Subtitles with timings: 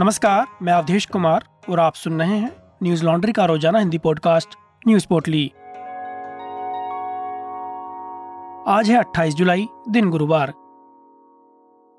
[0.00, 4.48] नमस्कार, मैं अवधेश कुमार और आप सुन रहे हैं न्यूज़ लॉन्ड्री का रोज़ाना हिंदी पॉडकास्ट,
[4.88, 5.52] न्यूज़ पोर्टली।
[8.66, 10.52] आज है 28 जुलाई, दिन गुरुवार।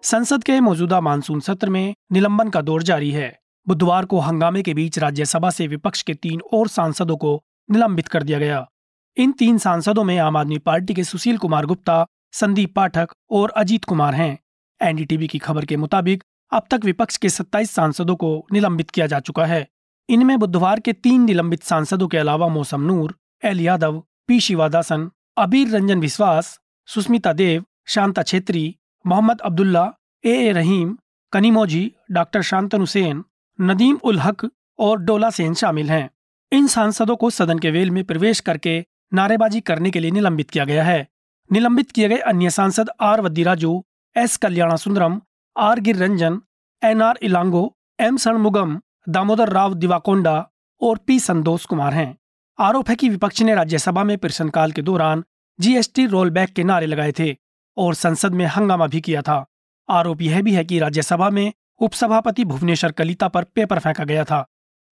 [0.03, 4.74] संसद के मौजूदा मानसून सत्र में निलंबन का दौर जारी है। बुधवार को हंगामे के
[4.74, 8.70] बीच राज्यसभा से विपक्ष के तीन और सांसदों को निलंबित कर दिया गया।
[9.18, 13.86] इन तीन सांसदों में आम आदमी पार्टी के सुशील कुमार गुप्ता, संदीप पाठक और अजीत
[13.86, 14.40] कुमार हैं।
[14.81, 19.20] एनडीटीवी की खबर के मुताबिक अब तक विपक्ष के 27 सांसदों को निलंबित किया जा
[19.20, 19.68] चुका है।
[20.09, 25.70] इनमें बुधवार के तीन निलंबित सांसदों के अलावा Mausam Noor, L Yadav, P Sivadasan, Abir
[25.70, 28.76] Ranjan Biswas Sushmita Dev, Shanta Chhetri,
[29.08, 29.94] Mohammed Abdullah,
[30.26, 30.98] A A Rahim
[31.32, 33.23] Kanimozhi doctor Shantanu Sen,
[33.62, 36.09] Nadeem ul Haque और डोला सेन शामिल हैं।
[36.52, 40.66] इन सांसदों को सदन के वेल में प्रवेश करके नारेबाजी करने के लिए निलंबित किया
[40.66, 41.08] गया है।
[41.52, 43.86] निलंबित किए गए अन्य सांसद are Vaddiraju,
[44.18, 45.22] S Kalyana Sundaram
[45.58, 46.41] R Gir Ranjan,
[46.84, 50.50] N R Elango, M Shanmugam Damodar Rao Divakonda
[50.81, 52.17] और पी संतोष कुमार हैं।
[52.59, 55.23] आरोप है कि विपक्ष ने राज्यसभा में प्रश्नकाल के दौरान
[55.59, 57.36] जीएसटी रोल बैक के नारे लगाए थे
[57.78, 59.45] और संसद में हंगामा भी किया था।
[59.90, 64.45] आरोप यह भी है कि राज्यसभा में उपसभापति भुवनेश्वर कलिता पर पेपर फेंका गया था।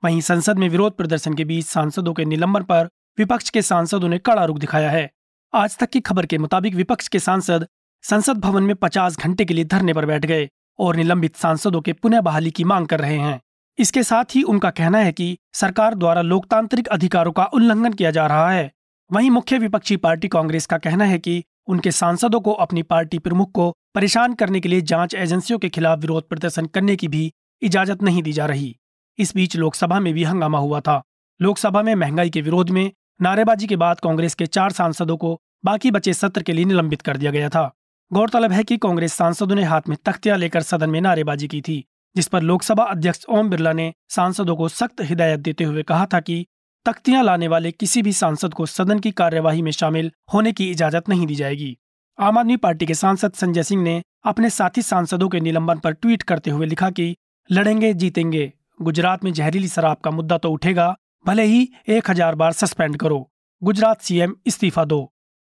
[0.04, 4.18] वहीं संसद में विरोध प्रदर्शन के बीच सांसदों के निलंबन पर विपक्ष के सांसदों ने
[4.18, 5.12] कड़ा रुख दिखाया है।
[5.54, 7.68] आज तक की खबर के मुताबिक विपक्ष के सांसद
[8.04, 11.94] संसद भवन में 50 घंटे के लिए धरने पर बैठ गए। और निलंबित सांसदों के
[11.94, 13.42] पुनः बहाली की मांग कर रहे हैं।
[13.80, 18.28] इसके साथ ही उनका कहना है कि सरकार द्वारा लोकतांत्रिक अधिकारों का उल्लंघन किया जा
[18.28, 18.72] रहा है।
[19.12, 23.52] वहीं मुख्य विपक्षी पार्टी कांग्रेस का कहना है कि उनके सांसदों को अपनी पार्टी प्रमुख
[23.52, 28.04] को परेशान करने के लिए जाँच एजेंसियों के खिलाफ विरोध प्रदर्शन करने की भी इजाज़त
[28.04, 28.76] नहीं दी जा रही।
[29.20, 31.02] इस बीच लोकसभा में भी हंगामा हुआ था।
[31.42, 35.92] लोकसभा में महँगाई के विरोध में नारेबाजी के बाद कांग्रेस के चार सांसदों को बाकी
[35.92, 37.76] बचे सत्र के लिए निलंबित कर दिया गया था।
[38.12, 41.84] गौरतलब है कि कांग्रेस सांसदों ने हाथ में तख्तियाँ लेकर सदन में नारेबाजी की थी,
[42.16, 46.20] जिस पर लोकसभा अध्यक्ष ओम बिरला ने सांसदों को सख्त हिदायत देते हुए कहा था
[46.20, 46.46] कि
[46.86, 51.10] तख्तियाँ लाने वाले किसी भी सांसद को सदन की कार्यवाही में शामिल होने की इजाज़त
[51.10, 51.76] नहीं दी जाएगी।
[52.18, 56.24] आम आदमी पार्टी के सांसद संजय सिंह ने अपने साथी सांसदों के निलंबन पर ट्वीट
[56.24, 57.16] करते हुए लिखा कि,
[57.50, 62.52] लड़ेंगे, जीतेंगे। गुजरात में जहरीली शराब का मुद्दा तो उठेगा, भले ही एक हज़ार बार
[62.54, 63.28] सस्पेंड करो।
[63.62, 65.02] गुजरात सीएम इस्तीफा दो।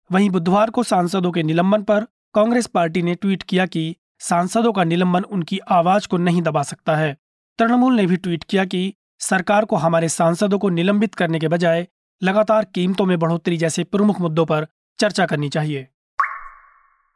[0.09, 4.83] वहीं बुधवार को सांसदों के निलंबन पर कांग्रेस पार्टी ने ट्वीट किया कि सांसदों का
[4.83, 7.17] निलंबन उनकी आवाज़ को नहीं दबा सकता है।
[7.59, 11.87] तृणमूल ने भी ट्वीट किया कि सरकार को हमारे सांसदों को निलंबित करने के बजाय
[12.23, 14.67] लगातार कीमतों में बढ़ोतरी जैसे प्रमुख मुद्दों पर
[14.99, 15.87] चर्चा करनी चाहिए।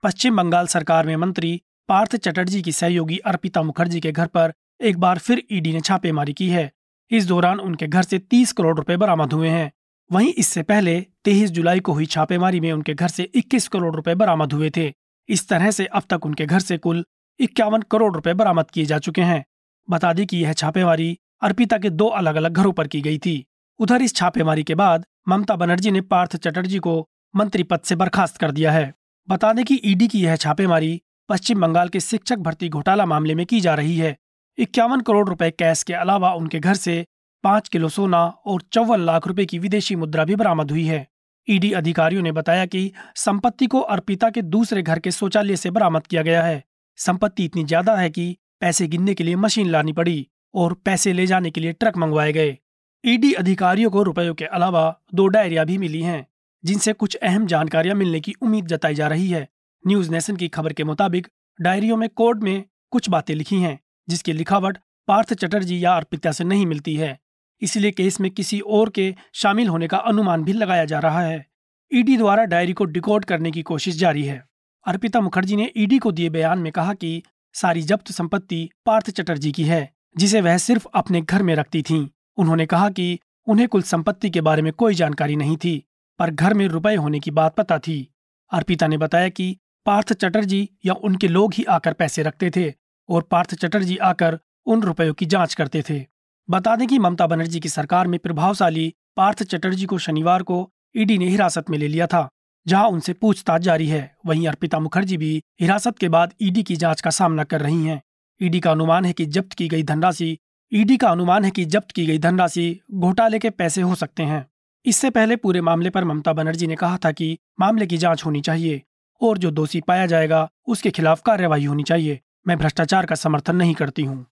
[0.04, 4.98] पश्चिम बंगाल सरकार में मंत्री पार्थ चटर्जी की सहयोगी अर्पिता मुखर्जी के घर पर एक
[4.98, 6.72] बार फिर ईडी ने छापेमारी की है।
[7.12, 9.72] इस दौरान उनके घर से 30 करोड़ रुपए बरामद हुए हैं।
[10.12, 14.16] वहीं इससे पहले 23 जुलाई को हुई छापेमारी में उनके घर से 21 करोड़ रुपए
[14.16, 17.06] बरामद हुए थे। इस तरह से अब तक उनके घर से कुल
[17.40, 19.44] इक्यावन करोड़ रुपए बरामद किए जा चुके हैं।
[19.90, 23.46] बता दें कि यह छापेमारी अर्पिता के दो अलग अलग घरों पर की गई थी।
[23.80, 28.38] उधर इस छापेमारी के बाद ममता बनर्जी ने पार्थ चटर्जी को मंत्री पद से बर्खास्त
[28.38, 28.94] कर दिया है।
[29.30, 33.46] बता दें कि ईडी की यह छापेमारी पश्चिम बंगाल के शिक्षक भर्ती घोटाला मामले में
[33.46, 34.16] की जा रही है।
[34.58, 37.06] इक्यावन करोड़ रुपए कैश के अलावा उनके घर से
[37.44, 41.08] पाँच किलो सोना और चौवन लाख रुपए की विदेशी मुद्रा भी बरामद हुई है।
[41.48, 46.08] ईडी अधिकारियों ने बताया कि संपत्ति को अर्पिता के दूसरे घर के शौचालय से बरामद
[46.08, 46.64] किया गया है।
[46.98, 51.26] संपत्ति इतनी ज़्यादा है कि पैसे गिनने के लिए मशीन लानी पड़ी और पैसे ले
[51.28, 52.58] जाने के लिए ट्रक मंगवाए गए।
[53.04, 56.26] ईडी अधिकारियों को रुपयों के अलावा दो डायरिया भी मिली हैं,
[56.64, 59.48] जिनसे कुछ अहम जानकारियाँ मिलने की उम्मीद जताई जा रही है।
[59.86, 61.28] न्यूज़ नेशन की खबर के मुताबिक
[61.60, 63.80] डायरियों में कोड में कुछ बातें लिखी हैं,
[64.10, 67.20] जिसकी लिखावट पार्थ चटर्जी या अर्पिता से नहीं मिलती है।
[67.62, 71.46] इसलिए केस में किसी और के शामिल होने का अनुमान भी लगाया जा रहा है।
[71.94, 74.46] ईडी द्वारा डायरी को डिकोड करने की कोशिश जारी है।
[74.88, 77.24] अर्पिता मुखर्जी ने ईडी को दिए बयान में कहा कि
[77.54, 82.10] सारी जब्त संपत्ति पार्थ चटर्जी की है, जिसे वह सिर्फ़ अपने घर में रखती थी।
[82.38, 85.84] उन्होंने कहा कि उन्हें कुल संपत्ति के बारे में कोई जानकारी नहीं थी,
[86.20, 88.14] पर घर में रुपए होने की बात पता थी।
[88.52, 92.74] अर्पिता ने बताया कि पार्थ चटर्जी या उनके लोग ही आकर पैसे रखते थे,
[93.10, 96.15] और पार्थ चटर्जी आकर उन रुपयों की जाँच करते थे।
[96.50, 101.18] बता दें कि ममता बनर्जी की सरकार में प्रभावशाली पार्थ चटर्जी को शनिवार को ईडी
[101.18, 102.28] ने हिरासत में ले लिया था,
[102.66, 107.02] जहाँ उनसे पूछताछ जारी है। वहीं अर्पिता मुखर्जी भी हिरासत के बाद ईडी की जाँच
[107.02, 108.02] का सामना कर रही हैं।
[108.42, 110.38] ईडी का अनुमान है कि जब्त की गई धनराशि,
[110.72, 114.46] ईडी का अनुमान है कि जब्त की गई धनराशि घोटाले के पैसे हो सकते हैं।
[114.86, 118.42] इससे पहले पूरे मामले पर ममता बनर्जी ने कहा था कि मामले की जाँच होनी
[118.42, 118.82] चाहिए,
[119.22, 123.74] और जो दोषी पाया जाएगा, उसके खिलाफ कार्यवाही होनी चाहिए। मैं भ्रष्टाचार का समर्थन नहीं
[123.74, 124.26] करती हूँ।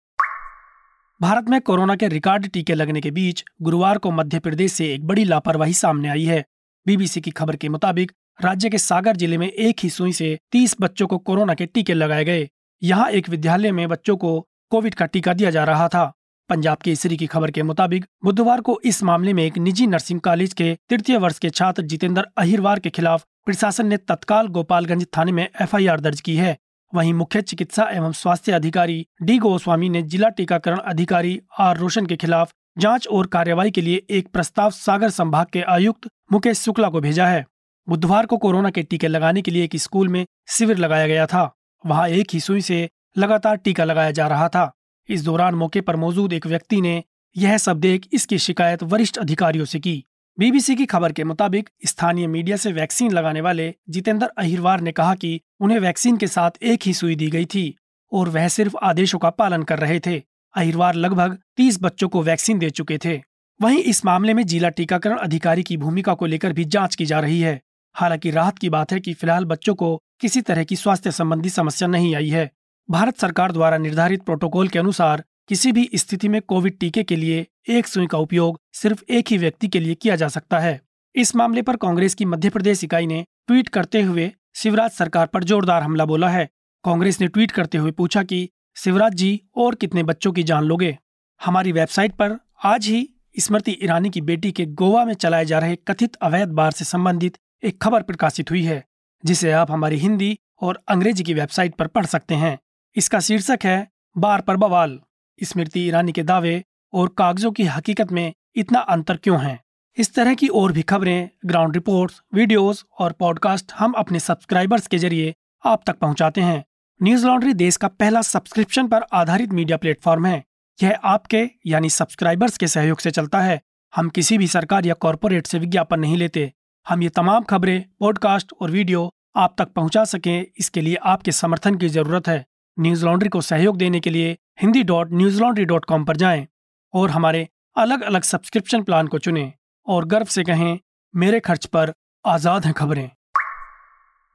[1.23, 5.05] भारत में कोरोना के रिकॉर्ड टीके लगने के बीच गुरुवार को मध्य प्रदेश से एक
[5.07, 6.43] बड़ी लापरवाही सामने आई है।
[6.85, 10.75] बीबीसी की खबर के मुताबिक राज्य के सागर ज़िले में एक ही सुई से 30
[10.81, 12.47] बच्चों को कोरोना के टीके लगाए गए।
[12.81, 14.39] यहाँ एक विद्यालय में बच्चों को
[14.71, 16.03] कोविड का टीका दिया जा रहा था।
[16.49, 20.53] पंजाब केसरी की खबर के मुताबिक बुधवार को इस मामले में एक निजी नर्सिंग कॉलेज
[20.53, 25.47] के तृतीय वर्ष के छात्र जितेंद्र अहिरवार के खिलाफ प्रशासन ने तत्काल गोपालगंज थाने में
[25.61, 26.57] एफआईआर दर्ज की है।
[26.93, 32.15] वहीं मुख्य चिकित्सा एवं स्वास्थ्य अधिकारी डी गोस्वामी ने जिला टीकाकरण अधिकारी आर रोशन के
[32.15, 37.01] खिलाफ जाँच और कार्यवाही के लिए एक प्रस्ताव सागर संभाग के आयुक्त मुकेश शुक्ला को
[37.01, 37.45] भेजा है।
[37.87, 41.53] बुधवार को कोरोना के टीके लगाने के लिए एक स्कूल में शिविर लगाया गया था।
[41.85, 44.71] वहाँ एक ही सुई से लगातार टीका लगाया जा रहा था।
[45.09, 47.03] इस दौरान मौके पर मौजूद एक व्यक्ति ने
[47.37, 50.03] यह सब देख इसकी शिकायत वरिष्ठ अधिकारियों से की।
[50.39, 55.15] बीबीसी की खबर के मुताबिक स्थानीय मीडिया से वैक्सीन लगाने वाले जितेंद्र अहिरवार ने कहा
[55.15, 57.75] कि उन्हें वैक्सीन के साथ एक ही सुई दी गई थी
[58.11, 60.21] और वह सिर्फ़ आदेशों का पालन कर रहे थे।
[60.55, 63.21] अहिरवार लगभग तीस बच्चों को वैक्सीन दे चुके थे।
[63.61, 67.19] वहीं इस मामले में जिला टीकाकरण अधिकारी की भूमिका को लेकर भी जाँच की जा
[67.19, 67.61] रही है।
[67.93, 71.87] हालाँकि राहत की बात है कि फ़िलहाल बच्चों को किसी तरह की स्वास्थ्य संबंधी समस्या
[71.87, 72.51] नहीं आई है।
[72.89, 77.47] भारत सरकार द्वारा निर्धारित प्रोटोकॉल के अनुसार किसी भी स्थिति में कोविड टीके के लिए
[77.69, 80.81] एक सुई का उपयोग सिर्फ़ एक ही व्यक्ति के लिए किया जा सकता है।
[81.15, 85.43] इस मामले पर कांग्रेस की मध्य प्रदेश इकाई ने ट्वीट करते हुए शिवराज सरकार पर
[85.43, 86.49] जोरदार हमला बोला है।
[86.83, 90.97] कांग्रेस ने ट्वीट करते हुए पूछा कि, शिवराज जी, और कितने बच्चों की जान लोगे?
[91.45, 93.09] हमारी वेबसाइट पर आज ही
[93.39, 97.37] स्मृति ईरानी की बेटी के गोवा में चलाए जा रहे कथित अवैध बार से संबंधित
[97.63, 98.85] एक खबर प्रकाशित हुई है,
[99.25, 102.59] जिसे आप हमारी हिंदी और अंग्रेज़ी की वेबसाइट पर पढ़ सकते हैं।
[102.95, 104.99] इसका शीर्षक है बार पर बवाल।
[105.45, 106.63] स्मृति ईरानी के दावे
[106.93, 109.63] और कागजों की हकीकत में इतना अंतर क्यों है?
[109.97, 114.97] इस तरह की और भी खबरें ग्राउंड रिपोर्ट्स, वीडियोस और पॉडकास्ट हम अपने सब्सक्राइबर्स के
[114.97, 115.35] ज़रिए
[115.65, 116.65] आप तक पहुंचाते हैं।
[117.03, 120.43] न्यूज़ लॉन्ड्री देश का पहला सब्सक्रिप्शन पर आधारित मीडिया प्लेटफॉर्म है।
[120.83, 123.61] यह आपके यानी सब्सक्राइबर्स के सहयोग से चलता है।
[123.95, 126.53] हम किसी भी सरकार या कॉरपोरेट से विज्ञापन नहीं लेते।
[126.87, 131.75] हम ये तमाम खबरें पॉडकास्ट और वीडियो आप तक पहुँचा सकें इसके लिए आपके समर्थन
[131.75, 132.45] की ज़रूरत है।
[132.79, 136.45] न्यूज़ लॉन्ड्री को सहयोग देने के लिए Hindi dot news laundry dot com पर जाएँ
[136.93, 139.51] और हमारे अलग अलग सब्सक्रिप्शन प्लान को चुनें
[139.87, 140.79] और गर्व से कहें,
[141.13, 141.93] मेरे खर्च पर
[142.25, 143.09] आज़ाद हैं खबरें।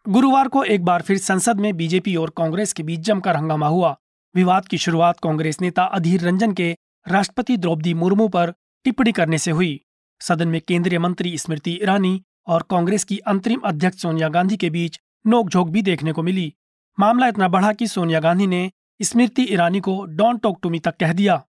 [0.07, 3.97] गुरुवार को एक बार फिर संसद में बीजेपी और कांग्रेस के बीच जमकर हंगामा हुआ।
[4.35, 6.71] विवाद की शुरुआत कांग्रेस नेता अधीर रंजन के
[7.07, 8.53] राष्ट्रपति द्रौपदी मुर्मू पर
[8.85, 9.81] टिप्पणी करने से हुई।
[10.21, 15.01] सदन में केंद्रीय मंत्री स्मृति ईरानी और कांग्रेस की अंतरिम अध्यक्ष सोनिया गांधी के बीच
[15.25, 16.53] नोकझोंक भी देखने को मिली।
[16.99, 18.71] मामला इतना बढ़ा कि सोनिया गांधी ने
[19.03, 21.45] स्मृति ईरानी को डॉन टॉक टू मी तक कह दिया।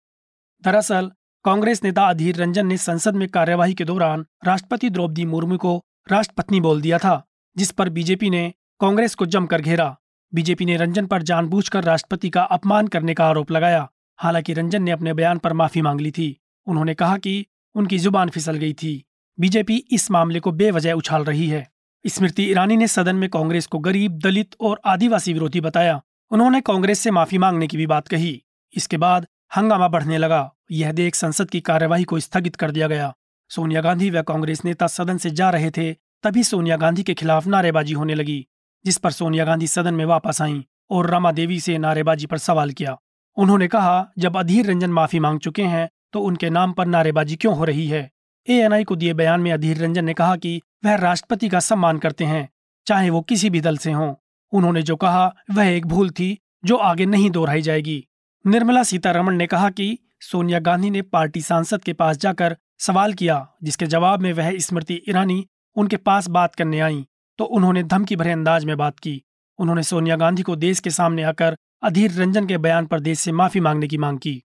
[0.65, 1.13] दरअसल,
[1.45, 6.61] कांग्रेस नेता अधीर रंजन ने संसद में कार्यवाही के दौरान राष्ट्रपति द्रौपदी मुर्मू को राष्ट्रपत्नी
[6.61, 7.27] बोल दिया था,
[7.57, 9.97] जिस पर बीजेपी ने कांग्रेस को जमकर घेरा।
[10.35, 14.91] बीजेपी ने रंजन पर जानबूझकर राष्ट्रपति का अपमान करने का आरोप लगाया। हालाँकि रंजन ने
[14.91, 19.05] अपने बयान पर माफ़ी मांग ली थी। उन्होंने कहा कि उनकी ज़ुबान फिसल गई थी।
[19.41, 21.71] बीजेपी इस मामले को बेवजह उछाल रही है।
[22.07, 26.99] स्मृति ईरानी ने सदन में कांग्रेस को गरीब, दलित और आदिवासी विरोधी बताया। उन्होंने कांग्रेस
[26.99, 28.43] से माफ़ी मांगने की भी बात कही।
[28.75, 29.27] इसके बाद
[29.57, 33.15] हंगामा बढ़ने लगा। यह देख संसद की कार्यवाही को स्थगित कर दिया गया।
[33.51, 35.93] सोनिया गांधी व कांग्रेस नेता सदन से जा रहे थे,
[36.25, 38.47] तभी सोनिया गांधी के खिलाफ नारेबाजी होने लगी,
[38.85, 42.71] जिस पर सोनिया गांधी सदन में वापस आईं और रमा देवी से नारेबाजी पर सवाल
[42.71, 42.97] किया।
[43.37, 47.57] उन्होंने कहा, जब अधीर रंजन माफ़ी मांग चुके हैं तो उनके नाम पर नारेबाजी क्यों
[47.57, 48.11] हो रही है?
[48.49, 52.25] एएनआई को दिए बयान में अधीर रंजन ने कहा कि वह राष्ट्रपति का सम्मान करते
[52.25, 52.49] हैं,
[52.87, 54.15] चाहे वो किसी भी दल से हों।
[54.53, 58.05] उन्होंने जो कहा, वह एक भूल थी, जो आगे नहीं दोहराई जाएगी।
[58.45, 63.47] निर्मला सीतारमण ने कहा कि सोनिया गांधी ने पार्टी सांसद के पास जाकर सवाल किया,
[63.63, 67.07] जिसके जवाब में वह स्मृति ईरानी उनके पास बात करने आई
[67.39, 69.23] तो उन्होंने धमकी भरे अंदाज में बात की।
[69.59, 73.33] उन्होंने सोनिया गांधी को देश के सामने आकर अधीर रंजन के बयान पर देश से
[73.33, 74.43] माफ़ी मांगने की मांग की।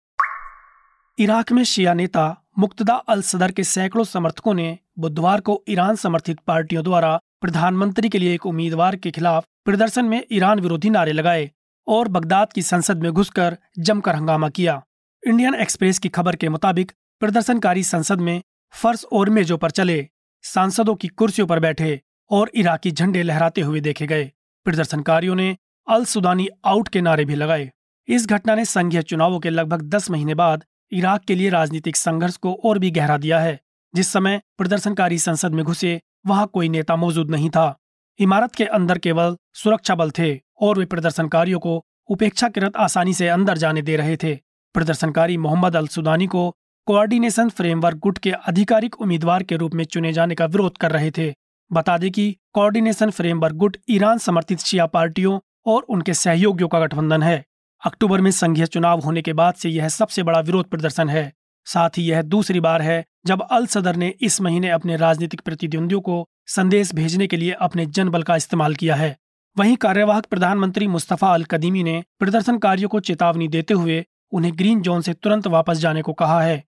[1.17, 2.25] इराक में शिया नेता
[2.59, 8.17] मुक्तदा अल सदर के सैकड़ों समर्थकों ने बुधवार को ईरान समर्थित पार्टियों द्वारा प्रधानमंत्री के
[8.17, 11.51] लिए एक उम्मीदवार के खिलाफ प्रदर्शन में ईरान विरोधी नारे लगाए
[11.87, 14.85] और बगदाद की संसद में घुसकर जमकर हंगामा किया।
[15.27, 18.41] इंडियन एक्सप्रेस की खबर के मुताबिक प्रदर्शनकारी संसद में
[18.73, 20.09] फर्श और मेजों पर चले,
[20.41, 24.31] सांसदों की कुर्सियों पर बैठे और इराकी झंडे लहराते हुए देखे गए।
[24.65, 27.71] प्रदर्शनकारियों ने अल सुदानी आउट के नारे भी लगाए।
[28.07, 32.37] इस घटना ने संघीय चुनावों के लगभग दस महीने बाद इराक के लिए राजनीतिक संघर्ष
[32.37, 33.59] को और भी गहरा दिया है।
[33.95, 37.77] जिस समय प्रदर्शनकारी संसद में घुसे, वहाँ कोई नेता मौजूद नहीं था।
[38.19, 43.57] इमारत के अंदर केवल सुरक्षा बल थे और वे प्रदर्शनकारियों को उपेक्षाकृत आसानी से अंदर
[43.57, 44.33] जाने दे रहे थे।
[44.75, 46.49] प्रदर्शनकारी मोहम्मद अल सुदानी को
[46.87, 51.11] कोऑर्डिनेशन फ्रेमवर्क गुट के आधिकारिक उम्मीदवार के रूप में चुने जाने का विरोध कर रहे
[51.11, 51.33] थे।
[51.71, 57.23] बता दें कि कोऑर्डिनेशन फ्रेमवर्क गुट ईरान समर्थित शिया पार्टियों और उनके सहयोगियों का गठबंधन
[57.23, 57.43] है।
[57.85, 61.31] अक्टूबर में संघीय चुनाव होने के बाद से यह सबसे बड़ा विरोध प्रदर्शन है।
[61.67, 66.01] साथ ही यह दूसरी बार है जब अल सदर ने इस महीने अपने राजनीतिक प्रतिद्वंदियों
[66.01, 69.15] को संदेश भेजने के लिए अपने जनबल का इस्तेमाल किया है।
[69.57, 75.01] वहीं कार्यवाहक प्रधानमंत्री मुस्तफ़ा अल कदीमी ने प्रदर्शनकारियों को चेतावनी देते हुए उन्हें ग्रीन जोन
[75.01, 76.63] से तुरंत वापस जाने को कहा है।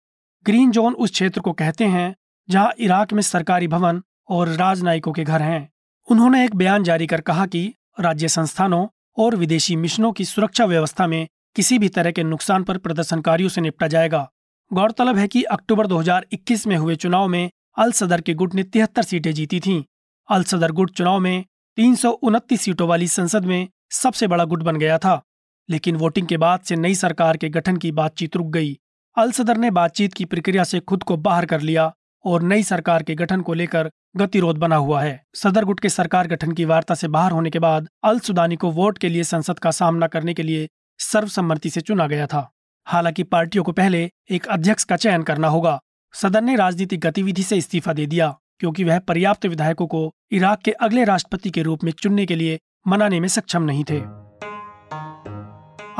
[0.46, 2.14] ग्रीन जोन उस क्षेत्र को कहते हैं
[2.48, 5.68] जहाँ इराक में सरकारी भवन और राजनयिकों के घर हैं।
[6.08, 8.86] उन्होंने एक बयान जारी कर कहा कि राज्य संस्थानों
[9.18, 13.60] और विदेशी मिशनों की सुरक्षा व्यवस्था में किसी भी तरह के नुकसान पर प्रदर्शनकारियों से
[13.60, 14.28] निपटा जाएगा।
[14.74, 19.02] गौरतलब है कि अक्टूबर 2021 में हुए चुनाव में अल सदर के गुट ने तिहत्तर
[19.02, 19.84] सीटें जीती थीं।
[20.30, 21.44] अल सदर गुट चुनाव में
[21.76, 25.22] तीन सौ उनतीस सीटों वाली संसद में सबसे बड़ा गुट बन गया था।
[25.70, 28.78] लेकिन वोटिंग के बाद से नई सरकार के गठन की बातचीत रुक गई।
[29.18, 33.02] अल सदर ने बातचीत की प्रक्रिया से खुद को बाहर कर लिया और नई सरकार
[33.02, 36.94] के गठन को लेकर गतिरोध बना हुआ है। सदर गुट के सरकार गठन की वार्ता
[36.94, 40.34] से बाहर होने के बाद अल सुदानी को वोट के लिए संसद का सामना करने
[40.34, 42.50] के लिए सर्वसम्मति से चुना गया था।
[42.86, 45.80] हालाँकि पार्टियों को पहले एक अध्यक्ष का चयन करना होगा।
[46.14, 50.70] सदन ने राजनीतिक गतिविधि से इस्तीफा दे दिया, क्योंकि वह पर्याप्त विधायकों को इराक के
[50.70, 53.98] अगले राष्ट्रपति के रूप में चुनने के लिए मनाने में सक्षम नहीं थे।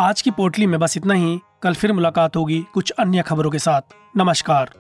[0.03, 3.59] आज की पोटली में बस इतना ही। कल फिर मुलाकात होगी कुछ अन्य खबरों के
[3.59, 3.81] साथ।
[4.17, 4.71] नमस्कार।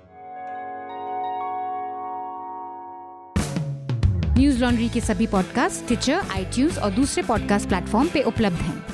[4.38, 8.94] न्यूज़ लॉन्ड्री के सभी पॉडकास्ट ट्विटर आईटीज और दूसरे पॉडकास्ट प्लेटफॉर्म पे उपलब्ध हैं।